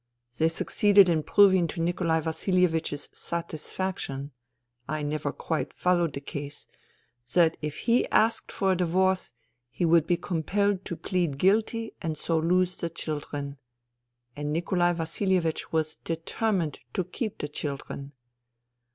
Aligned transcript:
They 0.39 0.47
succeeded 0.47 1.09
in 1.09 1.21
proving 1.21 1.67
to 1.67 1.79
Nikolai 1.79 2.21
Vasilievich's 2.21 3.07
satisfaction— 3.15 4.31
I 4.89 5.03
never 5.03 5.31
quite 5.31 5.73
followed 5.75 6.13
the 6.13 6.21
case— 6.21 6.65
that 7.33 7.55
if 7.61 7.81
he 7.81 8.07
asked 8.09 8.51
for 8.51 8.71
a 8.71 8.75
divorce 8.75 9.31
he 9.69 9.85
would 9.85 10.07
be 10.07 10.17
compelled 10.17 10.85
to 10.85 10.95
plead 10.95 11.37
guilty 11.37 11.91
and 12.01 12.17
so 12.17 12.39
lose 12.39 12.77
the 12.77 12.89
children; 12.89 13.59
and 14.35 14.51
Nikolai 14.51 14.93
Vasihevich 14.93 15.71
was 15.71 15.97
deter 15.97 16.51
mined 16.51 16.79
to 16.95 17.03
keep 17.03 17.37
the 17.37 17.47
children. 17.47 18.13